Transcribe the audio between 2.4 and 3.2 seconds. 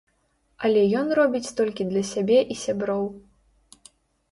і сяброў.